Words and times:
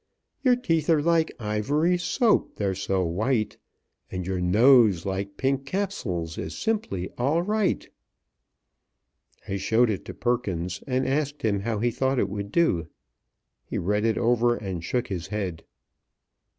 "Your 0.41 0.55
teeth 0.55 0.89
are 0.89 0.99
like 0.99 1.31
Ivory 1.39 1.95
Soap, 1.95 2.55
they're 2.55 2.73
so 2.73 3.05
white, 3.05 3.59
And 4.11 4.25
your 4.25 4.39
nose, 4.41 5.05
like 5.05 5.37
Pink 5.37 5.67
Capsules, 5.67 6.39
Is 6.39 6.57
simply 6.57 7.11
all 7.19 7.43
right!" 7.43 7.87
I 9.47 9.57
showed 9.57 9.91
it 9.91 10.03
to 10.05 10.15
Perkins, 10.15 10.83
and 10.87 11.05
asked 11.07 11.43
him 11.43 11.59
how 11.59 11.77
he 11.77 11.91
thought 11.91 12.17
it 12.17 12.29
would 12.29 12.51
do. 12.51 12.87
He 13.63 13.77
read 13.77 14.03
it 14.03 14.17
over 14.17 14.55
and 14.57 14.83
shook 14.83 15.09
his 15.09 15.27
head. 15.27 15.63